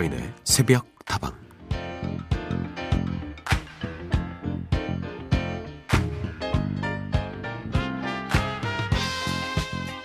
[0.00, 1.34] 서인의 새벽 다방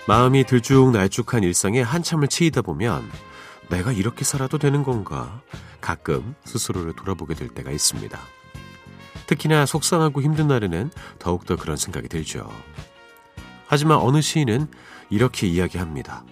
[0.06, 3.10] 마음이 들쭉날쭉한 일상에 한참을 치이다 보면
[3.70, 5.40] 내가 이렇게 살아도 되는 건가
[5.80, 8.18] 가끔 스스로를 돌아보게 될 때가 있습니다.
[9.26, 12.48] 특히나 속상하고 힘든 날에는 더욱더 그런 생각이 들죠.
[13.66, 14.68] 하지만 어느 시인은
[15.08, 16.24] 이렇게 이야기합니다.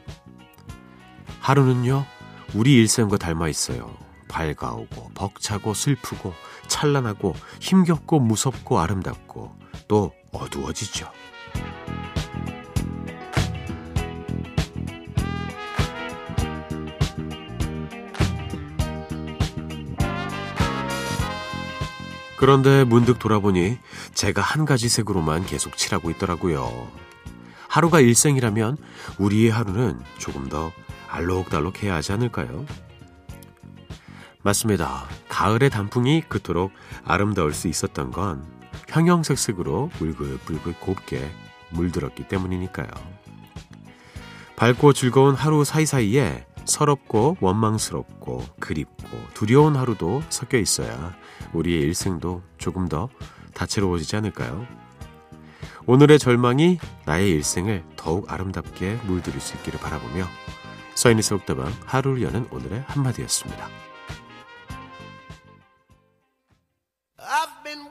[1.40, 2.06] 하루는요,
[2.54, 3.96] 우리 일생과 닮아 있어요.
[4.28, 6.32] 밝아오고, 벅차고, 슬프고,
[6.68, 9.56] 찬란하고, 힘겹고, 무섭고, 아름답고,
[9.88, 11.10] 또 어두워지죠.
[22.36, 23.78] 그런데 문득 돌아보니
[24.12, 26.88] 제가 한 가지 색으로만 계속 칠하고 있더라고요.
[27.68, 28.76] 하루가 일생이라면
[29.18, 30.70] 우리의 하루는 조금 더
[31.14, 32.66] 알록달록 해야 하지 않을까요?
[34.42, 35.04] 맞습니다.
[35.28, 36.72] 가을의 단풍이 그토록
[37.04, 38.44] 아름다울 수 있었던 건
[38.88, 41.30] 형형색색으로 물글물글 곱게
[41.70, 42.88] 물들었기 때문이니까요.
[44.56, 51.14] 밝고 즐거운 하루 사이사이에 서럽고 원망스럽고 그립고 두려운 하루도 섞여 있어야
[51.52, 53.08] 우리의 일생도 조금 더
[53.54, 54.66] 다채로워지지 않을까요?
[55.86, 60.26] 오늘의 절망이 나의 일생을 더욱 아름답게 물들일 수 있기를 바라보며
[60.94, 63.68] 서인의 속다방 하루를 여는 오늘의 한마디였습니다.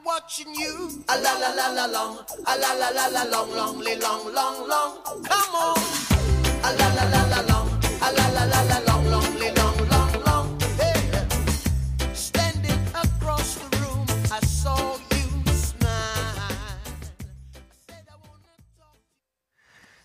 [0.06, 3.82] Watching you a la la la la long a la la la la long long
[3.82, 4.92] long long long
[5.24, 5.76] come on
[6.62, 7.68] a la la la la long
[8.00, 8.93] a la la la la long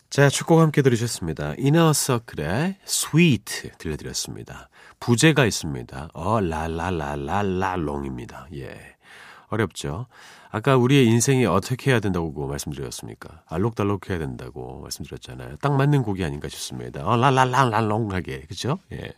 [0.09, 1.53] 자, 축곡 함께 들으셨습니다.
[1.59, 4.69] 이너 서클의 스위트 들려드렸습니다.
[4.99, 6.09] 부제가 있습니다.
[6.13, 8.47] 어, 라라라라라롱입니다.
[8.55, 8.75] 예.
[9.49, 10.07] 어렵죠.
[10.51, 13.43] 아까 우리의 인생이 어떻게 해야 된다고 말씀드렸습니까?
[13.45, 15.57] 알록달록 해야 된다고 말씀드렸잖아요.
[15.57, 17.05] 딱 맞는 곡이 아닌가 싶습니다.
[17.05, 18.45] 어, 랄랄랄랄롱하게.
[18.47, 18.79] 그죠?
[18.91, 19.11] 예.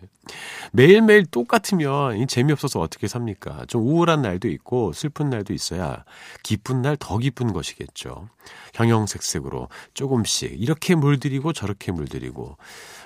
[0.73, 3.63] 매일매일 똑같으면 재미없어서 어떻게 삽니까?
[3.67, 6.03] 좀 우울한 날도 있고 슬픈 날도 있어야
[6.43, 8.27] 기쁜 날 더 기쁜 것이겠죠.
[8.73, 12.57] 형형색색으로 조금씩 이렇게 물들이고 저렇게 물들이고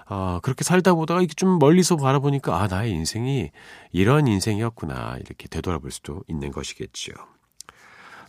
[0.07, 3.51] 어, 그렇게 살다 보다가 이렇게 좀 멀리서 바라보니까 아, 나의 인생이
[3.91, 5.17] 이런 인생이었구나.
[5.19, 7.13] 이렇게 되돌아볼 수도 있는 것이겠죠.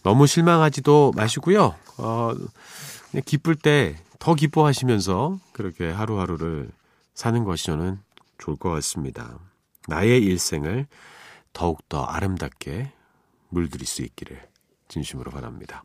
[0.02, 1.74] 너무 실망하지도 마시고요.
[1.98, 2.34] 어,
[3.10, 6.70] 그냥 기쁠 때 더 기뻐하시면서 그렇게 하루하루를
[7.14, 8.00] 사는 것이 저는
[8.38, 9.38] 좋을 것 같습니다.
[9.88, 10.86] 나의 일생을
[11.52, 12.92] 더욱더 아름답게
[13.48, 14.42] 물들일 수 있기를
[14.88, 15.84] 진심으로 바랍니다.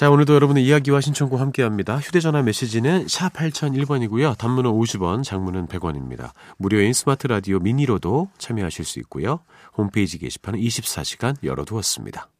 [0.00, 1.98] 자, 오늘도 여러분의 이야기와 신청곡 함께 합니다.
[1.98, 4.38] 휴대전화 메시지는 샵 8001번이고요.
[4.38, 6.30] 단문은 50원, 장문은 100원입니다.
[6.56, 9.40] 무료인 스마트 라디오 미니로도 참여하실 수 있고요.
[9.76, 12.30] 홈페이지 게시판은 24시간 열어두었습니다.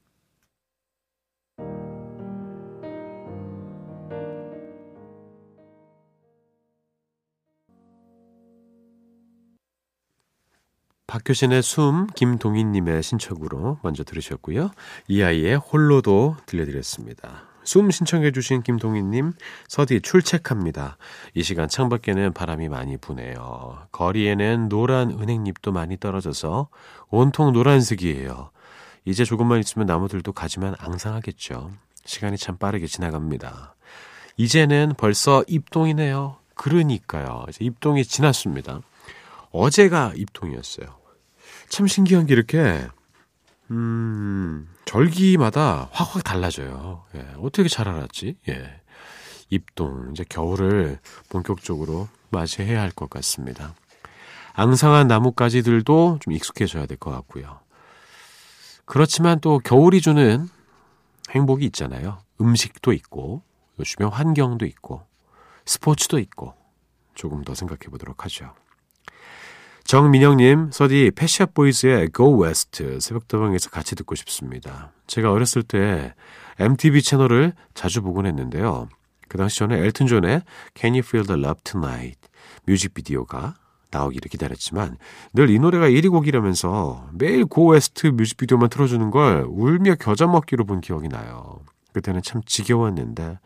[11.06, 14.70] 박효신의 숨, 김동희님의 신청으로 먼저 들으셨고요.
[15.08, 17.49] 이 아이의 홀로도 들려드렸습니다.
[17.64, 19.32] 숨 신청해주신 김동희님,
[19.68, 20.96] 서디 출첵합니다.
[21.34, 23.86] 이 시간 창밖에는 바람이 많이 부네요.
[23.92, 26.68] 거리에는 노란 은행잎도 많이 떨어져서
[27.08, 28.50] 온통 노란색이에요.
[29.04, 31.70] 이제 조금만 있으면 나무들도 가지만 앙상하겠죠.
[32.04, 33.74] 시간이 참 빠르게 지나갑니다.
[34.36, 36.36] 이제는 벌써 입동이네요.
[36.54, 37.44] 그러니까요.
[37.48, 38.80] 이제 입동이 지났습니다.
[39.52, 40.86] 어제가 입동이었어요.
[41.68, 42.86] 참 신기한 게 이렇게
[43.70, 47.04] 음, 절기마다 확확 달라져요.
[47.14, 48.36] 예, 어떻게 잘 알았지?
[48.48, 48.80] 예.
[49.48, 50.98] 입동, 이제 겨울을
[51.28, 53.74] 본격적으로 맞이해야 할 것 같습니다.
[54.54, 57.60] 앙상한 나뭇가지들도 좀 익숙해져야 될 것 같고요.
[58.84, 60.48] 그렇지만 또 겨울이 주는
[61.30, 62.18] 행복이 있잖아요.
[62.40, 63.42] 음식도 있고,
[63.84, 65.02] 주변 환경도 있고,
[65.64, 66.54] 스포츠도 있고,
[67.14, 68.54] 조금 더 생각해 보도록 하죠.
[69.90, 74.92] 정민영님, 서디 Pet Shop Boys의 Go West 새벽다방에서 같이 듣고 싶습니다.
[75.08, 76.14] 제가 어렸을 때
[76.60, 78.88] MTV 채널을 자주 보곤 했는데요.
[79.28, 80.42] 그 당시 저는 엘튼 존의
[80.76, 82.20] Can You Feel the Love Tonight
[82.66, 83.56] 뮤직비디오가
[83.90, 84.96] 나오기를 기다렸지만
[85.34, 90.80] 늘 이 노래가 1위 곡이라면서 매일 Go West 뮤직비디오만 틀어주는 걸 울며 겨자 먹기로 본
[90.80, 91.62] 기억이 나요.
[91.92, 93.38] 그때는 참 지겨웠는데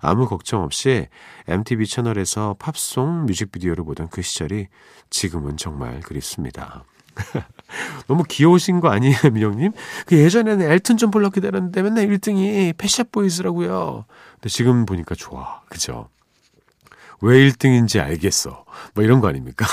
[0.00, 1.08] 아무 걱정 없이
[1.48, 4.68] MTV 채널에서 팝송 뮤직비디오를 보던 그 시절이
[5.10, 6.84] 지금은 정말 그립습니다.
[8.06, 9.72] 너무 귀여우신 거 아니에요, 민영님?
[10.06, 14.04] 그 예전에는 엘튼 존 볼라고 기다렸는데 맨날 1등이 Pet Shop Boys라고요.
[14.34, 15.60] 근데 지금 보니까 좋아.
[15.68, 16.08] 그죠?
[17.22, 18.64] 왜 1등인지 알겠어.
[18.94, 19.66] 뭐 이런 거 아닙니까?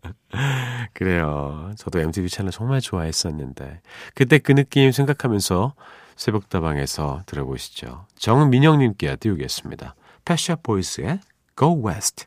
[0.94, 1.72] 그래요.
[1.76, 3.80] 저도 MTV 채널 정말 좋아했었는데
[4.14, 5.74] 그때 그 느낌 생각하면서
[6.16, 8.06] 새벽다방에서 들어보시죠.
[8.16, 9.94] 정민영님께 띄우겠습니다.
[10.24, 11.20] 패셔 보이스의
[11.58, 12.26] Go West.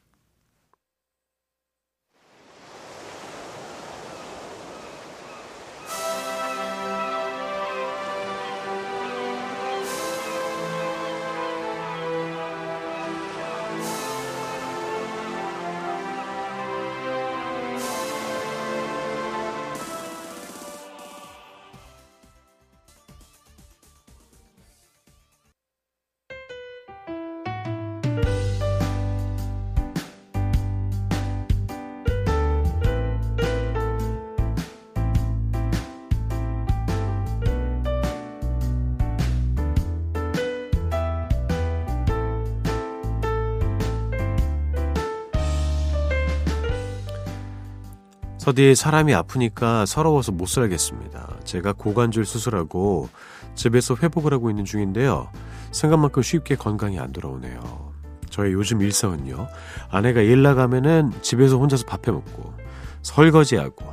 [48.47, 51.39] 서디 사람이 아프니까 서러워서 못 살겠습니다.
[51.43, 53.09] 제가 고관절 수술하고
[53.55, 55.29] 집에서 회복을 하고 있는 중인데요.
[55.71, 57.91] 생각만큼 쉽게 건강이 안 돌아오네요.
[58.29, 59.49] 저의 요즘 일상은요.
[59.91, 62.53] 아내가 일 나가면은 집에서 혼자서 밥해 먹고
[63.01, 63.85] 설거지하고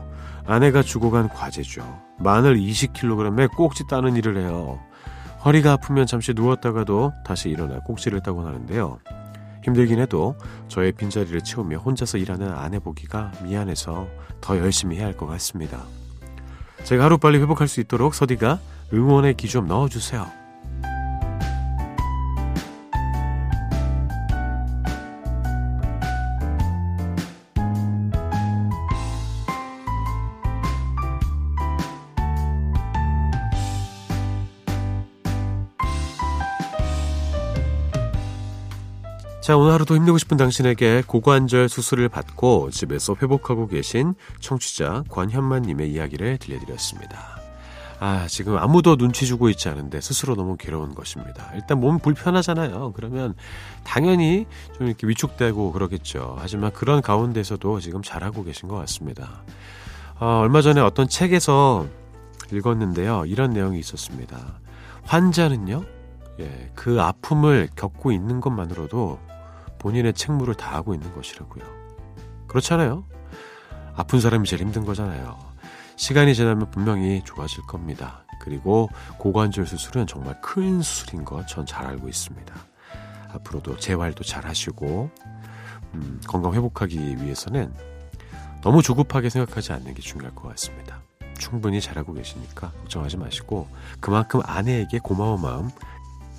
[0.47, 1.83] 아내가 주고 간 과제죠.
[2.21, 4.79] 마늘 20kg에 꼭지 따는 일을 해요.
[5.45, 9.01] 허리가 아프면 잠시 누웠다가도 다시 일어나 꼭지를 따곤 하는데요.
[9.65, 10.37] 힘들긴 해도
[10.69, 14.07] 저의 빈자리를 채우며 혼자서 일하는 아내 보기가 미안해서
[14.41, 15.83] 더 열심히 해야 할 것 같습니다.
[16.85, 18.61] 제가 하루빨리 회복할 수 있도록 서디가
[18.93, 20.27] 응원의 기 좀 넣어주세요.
[39.45, 46.39] 자, 오늘 하루도 힘내고 싶은 당신에게 고관절 수술을 받고 집에서 회복하고 계신 청취자 권현만님의 이야기를
[46.39, 47.43] 들려드렸습니다.
[48.01, 51.51] 아, 지금 아무도 눈치 주고 있지 않은데 스스로 너무 괴로운 것입니다.
[51.57, 52.95] 일단 몸 불편하잖아요.
[52.97, 53.35] 그러면
[53.83, 54.47] 당연히
[54.79, 56.37] 좀 이렇게 위축되고 그러겠죠.
[56.39, 59.43] 하지만 그런 가운데서도 지금 잘하고 계신 것 같습니다.
[60.21, 61.87] 어, 얼마 전에 어떤 책에서
[62.51, 63.27] 읽었는데요.
[63.27, 64.39] 이런 내용이 있었습니다.
[65.03, 65.85] 환자는요,
[66.41, 69.34] 예, 그 아픔을 겪고 있는 것만으로도
[69.85, 71.63] 본인의 책무를 다하고 있는 것이라고요.
[72.47, 73.05] 그렇잖아요.
[73.95, 75.39] 아픈 사람이 제일 힘든 거잖아요.
[75.97, 78.25] 시간이 지나면 분명히 좋아질 겁니다.
[78.41, 78.89] 그리고
[79.19, 82.55] 고관절 수술은 정말 큰 수술인 것 전 잘 알고 있습니다.
[83.35, 85.11] 앞으로도 재활도 잘 하시고
[85.93, 87.71] 음, 건강 회복하기 위해서는
[88.63, 91.03] 너무 조급하게 생각하지 않는 게 중요할 것 같습니다.
[91.37, 93.69] 충분히 잘하고 계시니까 걱정하지 마시고
[94.01, 95.71] 그만큼 아내에게 고마운 마음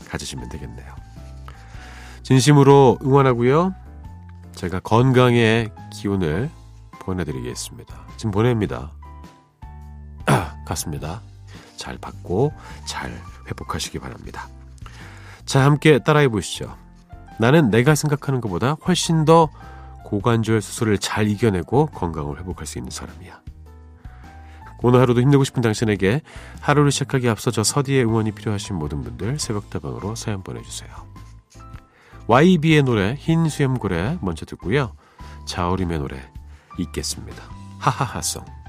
[0.09, 1.05] 가지시면 되겠네요.
[2.25, 3.75] 진심으로 응원하고요.
[4.56, 6.50] 제가 건강의 기운을
[6.98, 7.95] 보내드리겠습니다.
[8.18, 8.92] 지금 보냅니다.
[10.66, 11.22] 갔습니다.
[11.77, 12.51] 잘 받고
[12.86, 13.12] 잘
[13.45, 14.48] 회복하시기 바랍니다.
[15.45, 16.75] 자, 함께 따라해 보시죠.
[17.39, 19.48] 나는 내가 생각하는 것보다 훨씬 더
[20.06, 23.39] 고관절 수술을 잘 이겨내고 건강을 회복할 수 있는 사람이야.
[24.81, 26.21] 오늘 하루도 힘내고 싶은 당신에게
[26.60, 30.90] 하루를 시작하기 앞서 저 서디의 응원이 필요하신 모든 분들 새벽다방으로 사연 보내주세요.
[32.28, 34.96] YB의 노래 흰 수염고래 먼저 듣고요.
[35.46, 36.18] 자우림의 노래
[36.80, 37.44] 있겠습니다.
[37.80, 38.65] 하하하송.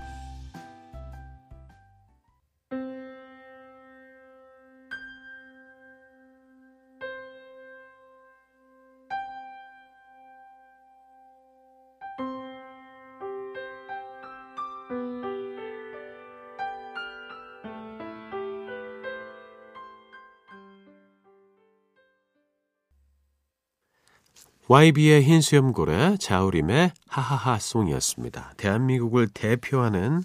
[24.69, 28.55] YB의 흰 수염고래, 자우림의 하하하 송이었습니다.
[28.57, 30.25] 대한민국을 대표하는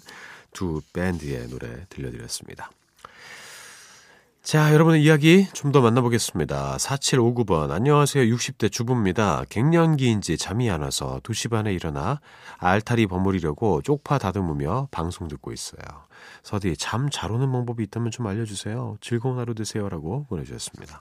[0.52, 2.70] 두 밴드의 노래 들려드렸습니다.
[4.42, 6.76] 자, 여러분의 이야기 좀 더 만나보겠습니다.
[6.76, 7.70] 4759번.
[7.70, 8.34] 안녕하세요.
[8.34, 9.44] 60대 주부입니다.
[9.48, 12.20] 갱년기인지 잠이 안 와서 2시 반에 일어나
[12.58, 15.80] 알타리 버무리려고 쪽파 다듬으며 방송 듣고 있어요.
[16.42, 18.96] 서디, 잠 잘 오는 방법이 있다면 좀 알려주세요.
[19.00, 19.88] 즐거운 하루 되세요.
[19.88, 21.00] 라고 보내주셨습니다.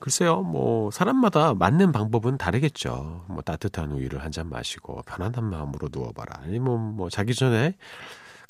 [0.00, 3.24] 글쎄요, 뭐, 사람마다 맞는 방법은 다르겠죠.
[3.28, 6.40] 뭐, 따뜻한 우유를 한 잔 마시고, 편안한 마음으로 누워봐라.
[6.42, 7.74] 아니면 뭐, 자기 전에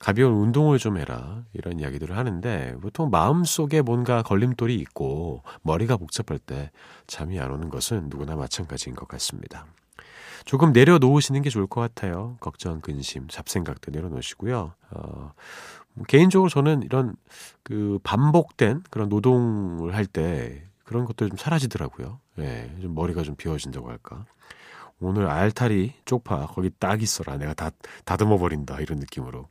[0.01, 1.45] 가벼운 운동을 좀 해라.
[1.53, 6.71] 이런 이야기들을 하는데, 보통 마음 속에 뭔가 걸림돌이 있고, 머리가 복잡할 때
[7.07, 9.67] 잠이 안 오는 것은 누구나 마찬가지인 것 같습니다.
[10.47, 12.37] 조금 내려놓으시는 게 좋을 것 같아요.
[12.41, 14.73] 걱정, 근심, 잡생각도 내려놓으시고요.
[14.91, 15.33] 어,
[15.95, 17.15] 뭐 개인적으로 저는 이런
[17.63, 22.21] 그 반복된 그런 노동을 할 때 그런 것도 좀 사라지더라고요.
[22.39, 24.25] 예, 좀 머리가 좀 비워진다고 할까.
[25.01, 27.37] 오늘 알타리 쪽파 거기 딱 있어라.
[27.37, 27.71] 내가 다
[28.05, 29.49] 다듬어 버린다 이런 느낌으로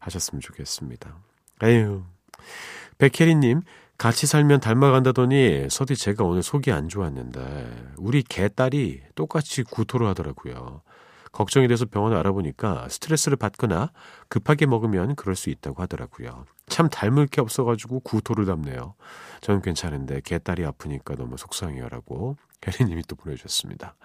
[0.00, 1.16] 하셨으면 좋겠습니다.
[1.62, 2.02] 에휴.
[2.98, 3.62] 백혜리님
[3.96, 10.82] 같이 살면 닮아간다더니 서디 제가 오늘 속이 안 좋았는데 우리 개 딸이 똑같이 구토를 하더라고요.
[11.34, 13.90] 걱정이 돼서 병원을 알아보니까 스트레스를 받거나
[14.28, 16.44] 급하게 먹으면 그럴 수 있다고 하더라고요.
[16.68, 18.94] 참 닮을 게 없어가지고 구토를 담네요.
[19.40, 22.36] 저는 괜찮은데 개딸이 아프니까 너무 속상해요라고
[22.66, 23.96] 혜리님이 또 보내주셨습니다.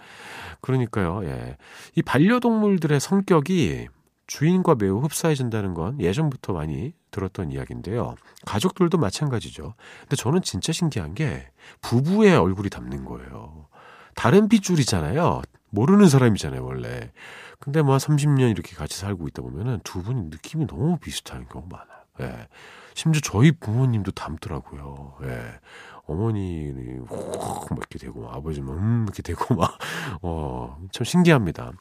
[0.62, 1.58] 그러니까요, 예.
[1.96, 3.88] 이 반려동물들의 성격이
[4.26, 8.16] 주인과 매우 흡사해진다는 건 예전부터 많이 들었던 이야기인데요.
[8.46, 9.76] 가족들도 마찬가지죠.
[10.02, 11.48] 근데 저는 진짜 신기한 게
[11.82, 13.68] 부부의 얼굴이 닮는 거예요.
[14.16, 15.42] 다른 핏줄이잖아요.
[15.70, 17.12] 모르는 사람이잖아요, 원래.
[17.60, 22.00] 근데 뭐 30년 이렇게 같이 살고 있다 보면은 두 분이 느낌이 너무 비슷한 경우 많아요.
[22.22, 22.48] 예.
[22.94, 25.18] 심지어 저희 부모님도 닮더라고요.
[25.24, 25.60] 예.
[26.06, 29.78] 어머니는 훅 이렇게 되고 아버지는 음 이렇게 되고 막
[30.22, 31.72] 어, 참 신기합니다.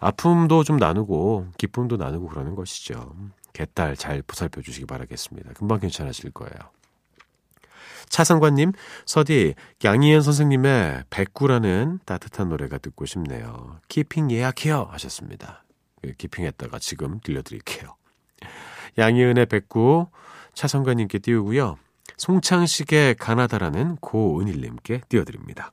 [0.00, 3.14] 아픔도 좀 나누고 기쁨도 나누고 그러는 것이죠.
[3.52, 5.52] 개딸 잘 보살펴 주시기 바라겠습니다.
[5.52, 6.52] 금방 괜찮아질 거예요.
[8.12, 8.72] 차상관님,
[9.06, 13.80] 서디, 양희은 선생님의 백구라는 따뜻한 노래가 듣고 싶네요.
[13.88, 14.86] keeping 예약해요.
[14.90, 15.64] 하셨습니다.
[16.02, 17.96] 그 keeping했다가 지금 들려드릴게요.
[18.98, 20.08] 양희은의 백구,
[20.52, 21.78] 차상관님께 띄우고요.
[22.18, 25.72] 송창식의 가나다라는 고은일님께 띄워드립니다.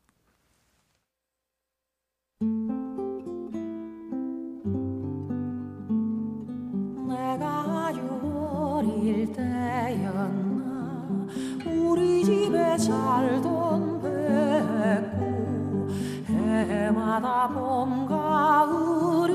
[17.20, 19.30] 해마다 봄 가을이면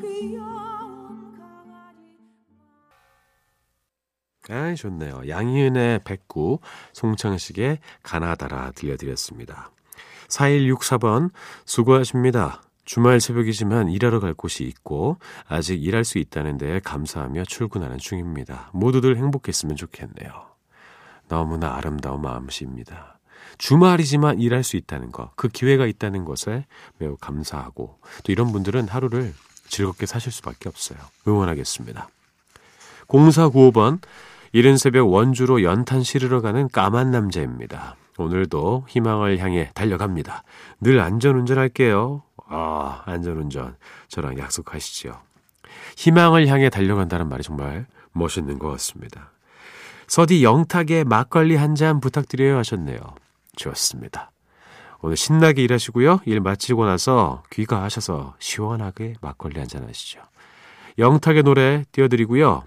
[0.00, 1.98] 귀여운 강아지
[4.48, 5.28] 아 좋네요.
[5.28, 6.60] 양희은의 백구
[6.92, 9.70] 송창식의 가나다라 들려드렸습니다.
[10.28, 11.30] 4164번
[11.66, 12.62] 수고하십니다.
[12.84, 18.70] 주말 새벽이지만 일하러 갈 곳이 있고 아직 일할 수 있다는 데 감사하며 출근하는 중입니다.
[18.72, 20.50] 모두들 행복했으면 좋겠네요.
[21.28, 23.19] 너무나 아름다운 마음씨입니다.
[23.60, 26.64] 주말이지만 일할 수 있다는 것, 그 기회가 있다는 것에
[26.96, 29.34] 매우 감사하고 또 이런 분들은 하루를
[29.68, 30.98] 즐겁게 사실 수밖에 없어요.
[31.28, 32.08] 응원하겠습니다.
[33.06, 34.00] 0495번
[34.52, 37.96] 이른 새벽 원주로 연탄 실으러 가는 까만 남자입니다.
[38.16, 40.42] 오늘도 희망을 향해 달려갑니다.
[40.80, 42.22] 늘 안전운전할게요.
[42.48, 43.76] 아, 안전운전.
[44.08, 45.20] 저랑 약속하시죠.
[45.98, 49.30] 희망을 향해 달려간다는 말이 정말 멋있는 것 같습니다.
[50.06, 52.98] 서디 영탁의 막걸리 한 잔 부탁드려요 하셨네요.
[53.56, 54.32] 좋습니다.
[55.02, 56.20] 오늘 신나게 일하시고요.
[56.26, 60.20] 일 마치고 나서 귀가하셔서 시원하게 막걸리 한잔 하시죠.
[60.98, 62.64] 영탁의 노래 띄워드리고요.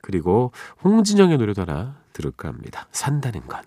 [0.00, 0.52] 그리고
[0.84, 2.86] 홍진영의 노래도 하나 들을까 합니다.
[2.92, 3.62] 산다는 건.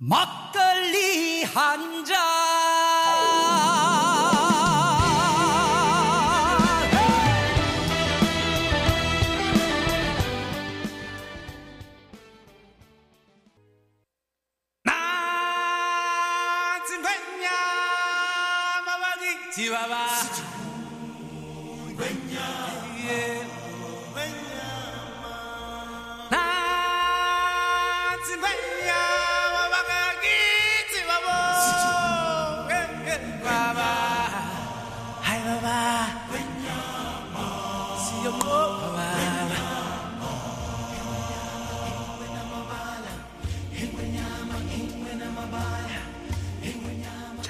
[0.00, 2.37] 막걸리 한 잔.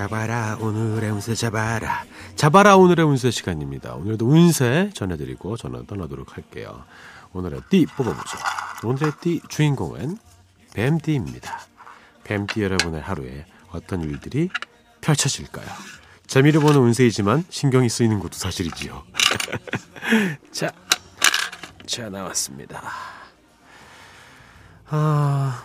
[0.09, 2.03] 잡아라 오늘의 운세 잡아라
[2.35, 3.93] 잡아라 오늘의 운세 시간입니다.
[3.93, 6.83] 오늘도 운세 전해드리고 전화 떠나도록 할게요.
[7.35, 8.39] 오늘의 띠 뽑아보죠.
[8.85, 10.17] 오늘의 띠 주인공은
[10.73, 11.61] 뱀띠입니다.
[12.25, 14.49] 뱀띠 여러분의 하루에 어떤 일들이
[15.03, 15.67] 펼쳐질까요?
[16.27, 19.05] 재미를 보는 운세이지만 신경이 쓰이는 것도 사실이지요.
[20.53, 20.73] 자,
[21.87, 22.83] 자 나왔습니다.
[24.87, 25.65] 아.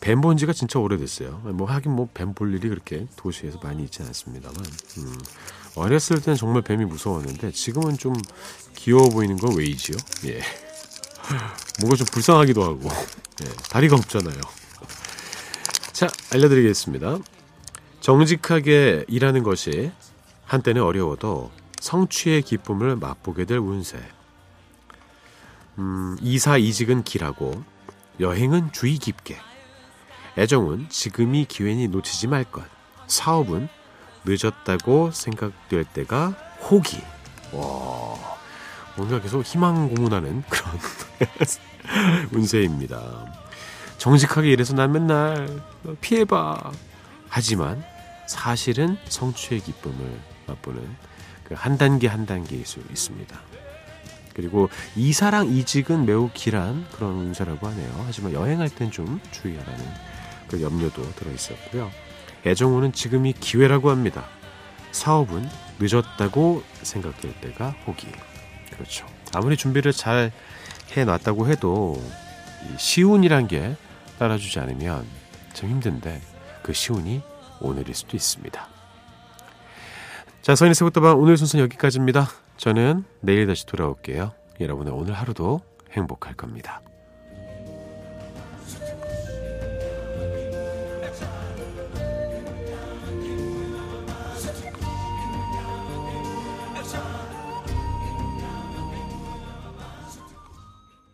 [0.00, 1.40] 뱀 본 지가 진짜 오래됐어요.
[1.54, 4.56] 뭐 하긴 뭐 뱀 볼 일이 그렇게 도시에서 많이 있지 않습니다만
[4.98, 5.18] 음,
[5.76, 8.14] 어렸을 때는 정말 뱀이 무서웠는데 지금은 좀
[8.76, 9.96] 귀여워 보이는 건 왜이지요?
[10.26, 10.40] 예.
[11.80, 12.88] 뭔가 좀 불쌍하기도 하고
[13.42, 14.40] 예, 다리가 없잖아요.
[15.92, 17.18] 자 알려드리겠습니다.
[18.00, 19.92] 정직하게 일하는 것이
[20.46, 23.98] 한때는 어려워도 성취의 기쁨을 맛보게 될 운세.
[25.78, 27.62] 음, 이사 이직은 길하고
[28.18, 29.36] 여행은 주의 깊게.
[30.38, 32.62] 애정은 지금이 기회니 놓치지 말 것.
[33.06, 33.68] 사업은
[34.24, 37.02] 늦었다고 생각될 때가 호기.
[37.52, 38.16] 와,
[38.96, 40.78] 뭔가 계속 희망 고문하는 그런
[42.32, 43.26] 운세입니다.
[43.98, 45.48] 정직하게 일해서 난 맨날
[46.00, 46.72] 피해봐.
[47.28, 47.82] 하지만
[48.28, 50.80] 사실은 성취의 기쁨을 맛보는
[51.44, 53.36] 그 한 단계 한 단계일 수 있습니다.
[54.34, 58.04] 그리고 이사랑 이직은 매우 길한 그런 운세라고 하네요.
[58.06, 59.84] 하지만 여행할 땐 좀 주의하라는
[60.50, 61.90] 그 염려도 들어 있었고요.
[62.44, 64.24] 애정호는 지금이 기회라고 합니다.
[64.90, 68.08] 사업은 늦었다고 생각될 때가 호기.
[68.72, 69.06] 그렇죠.
[69.32, 70.32] 아무리 준비를 잘
[70.92, 72.02] 해놨다고 해도
[72.76, 73.76] 시운이란 게
[74.18, 75.06] 따라주지 않으면
[75.52, 76.20] 참 힘든데
[76.62, 77.22] 그 시운이
[77.60, 78.68] 오늘일 수도 있습니다.
[80.42, 82.28] 자, 서인의 세부터방 오늘 순서는 여기까지입니다.
[82.56, 84.32] 저는 내일 다시 돌아올게요.
[84.58, 85.60] 여러분의 오늘 하루도
[85.92, 86.82] 행복할 겁니다.